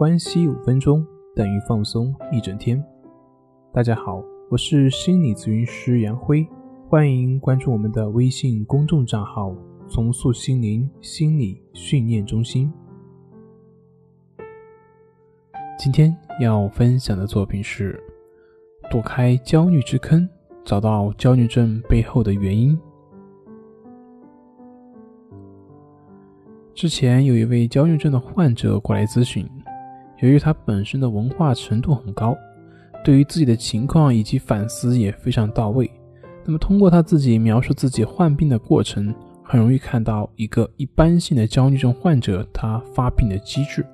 [0.00, 1.06] 关系五分钟
[1.36, 2.82] 等于放松一整天。
[3.70, 6.48] 大家好，我是心理咨询师杨辉，
[6.88, 9.54] 欢迎关注我们的微信公众账号
[9.90, 12.72] “重塑心灵心理训练中心”。
[15.78, 18.02] 今天要分享的作品是：
[18.90, 20.26] 躲开焦虑之坑，
[20.64, 22.80] 找到焦虑症背后的原因。
[26.72, 29.46] 之前有一位焦虑症的患者过来咨询，
[30.20, 32.36] 由于他本身的文化程度很高，
[33.04, 35.90] 对于自己的情况以及反思也非常到位。
[36.44, 43.84] 那么通过他自己描述自己患病的过程，很容易看到一个一般性的焦虑症患者他发病的机制。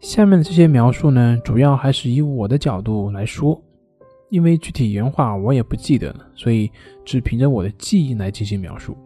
[0.00, 3.60] 下面的这些描述呢，主要还是以我的角度来说，
[4.30, 6.70] 因为具体原话我也不记得了，所以
[7.04, 8.96] 只凭着我的记忆来进行描述。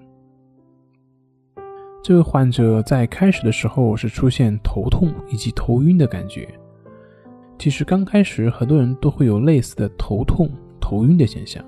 [2.03, 6.49] 这位患者在开始的时候是出现头痛以及头晕的感觉。
[7.59, 11.65] 其实刚开始很多人都会有类似的头痛、头晕的现象。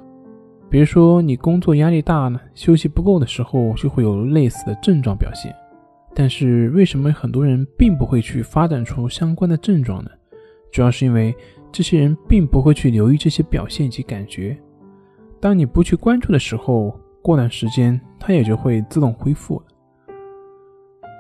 [0.69, 5.55] 比如说你工作压力大呢，休息不够的时候就会有类似的症状表现。
[6.13, 10.11] 但是为什么很多人并不会去发展出相关的症状呢？
[10.73, 11.33] 主要是因为
[11.71, 14.59] 这些人并不会去留意这些表现及感觉。
[15.39, 19.67] 当你不去关注的时候，过段时间它也就会自动恢复了。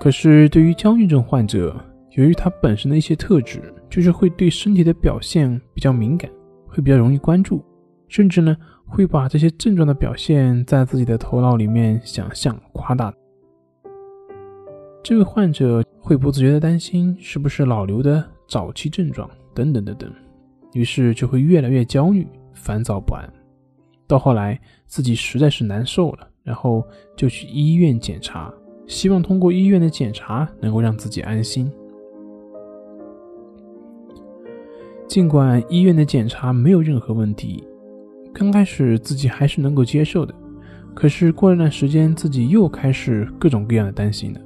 [0.05, 1.75] 可是，对于焦虑症患者，
[2.11, 6.31] 由于他本身的一些特质，就是会对身体的表现比较敏感，
[6.67, 7.65] 会比较容易关注，
[8.07, 13.11] 甚至呢，会把这些症状的表现在自己的头脑里面想象、夸大。
[15.03, 20.13] 这位患者会不自觉的担心是不是老刘的早期症状等等等等，
[20.75, 23.27] 于是就会越来越焦虑、烦躁不安，
[24.07, 28.53] 到后来自己实在是难受了，然后就去医院检查。
[28.87, 31.71] 希望通过医院的检查能够让自己安心。
[35.07, 37.63] 尽管医院的检查没有任何问题，
[38.33, 40.35] 刚开始自己还是能够接受的。
[40.95, 44.41] 可是过了段时间，自己又开始各种各样的担心了，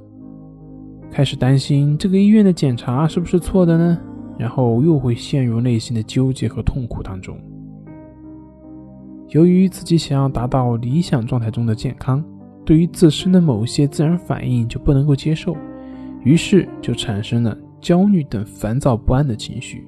[1.11, 3.99] 开始担心这个医院的检查是不是错的呢？
[4.37, 7.37] 然后又会陷入内心的纠结和痛苦当中。
[9.29, 12.23] 由于自己想要达到理想状态中的健康。
[12.69, 15.57] 对于自身的某些自然反应就不能够接受，
[16.23, 19.83] 于是就产生了焦虑等烦躁不安的情绪。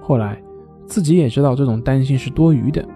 [0.00, 0.40] 后来
[0.86, 2.86] 自己也知道这种担心是多余的，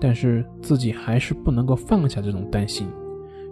[0.00, 2.86] 但是自己还是不能够放下这种担心，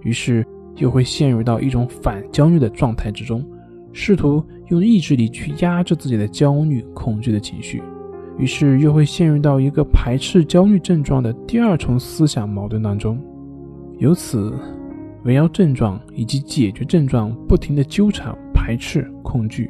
[0.02, 3.44] 于是又会陷入到一种反焦虑的状态之中，
[3.92, 7.82] 试图用意志力去压制自己的焦虑、恐惧的情绪，
[8.38, 13.20] 于是又会陷入到一个排斥焦虑症状的第二重思想矛盾当中，
[13.98, 14.54] 由此。
[15.26, 19.68] 围绕症状以及解决症状不停的纠缠、排斥、恐惧，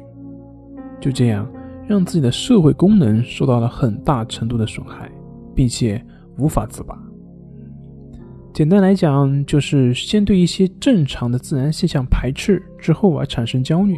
[1.01, 1.51] 就这样
[1.87, 5.09] 让自己的社会功能受到了很大程度的损害，
[5.55, 5.99] 并且
[6.37, 6.95] 无法自拔。
[8.53, 13.97] 简单来讲，就是先对一些正常的自然现象排斥，之后而产生焦虑，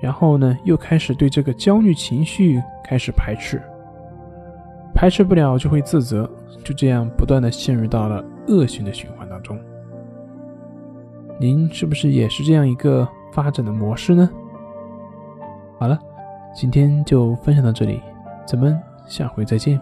[0.00, 3.60] 然后呢又开始对这个焦虑情绪开始排斥，
[4.94, 6.30] 排斥不了就会自责，
[6.64, 9.29] 就这样不断的陷入到了恶性的循环。
[11.40, 14.28] 您是不是也是这样一个发展的模式呢？
[15.78, 15.98] 好了，
[16.54, 17.98] 今天就分享到这里，
[18.46, 19.78] 咱们下回再见。